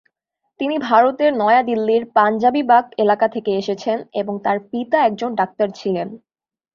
[0.59, 6.07] তিনি ভারতের নয়া দিল্লির পাঞ্জাবি বাগ এলাকা থেকে এসেছেন এবং তার পিতা একজন ডাক্তার ছিলেন।